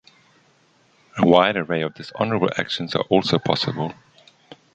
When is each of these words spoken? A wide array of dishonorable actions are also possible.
A 1.19 1.27
wide 1.27 1.55
array 1.57 1.83
of 1.83 1.93
dishonorable 1.93 2.49
actions 2.57 2.95
are 2.95 3.03
also 3.03 3.37
possible. 3.37 3.93